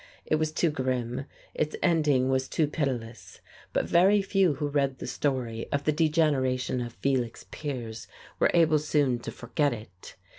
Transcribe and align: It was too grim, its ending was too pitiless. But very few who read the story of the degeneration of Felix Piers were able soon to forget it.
It 0.25 0.37
was 0.37 0.51
too 0.51 0.71
grim, 0.71 1.25
its 1.53 1.75
ending 1.83 2.29
was 2.29 2.47
too 2.47 2.65
pitiless. 2.65 3.39
But 3.71 3.85
very 3.85 4.19
few 4.23 4.55
who 4.55 4.67
read 4.67 4.97
the 4.97 5.05
story 5.05 5.67
of 5.71 5.83
the 5.83 5.91
degeneration 5.91 6.81
of 6.81 6.93
Felix 6.93 7.45
Piers 7.51 8.07
were 8.39 8.49
able 8.55 8.79
soon 8.79 9.19
to 9.19 9.29
forget 9.31 9.73
it. 9.73 10.15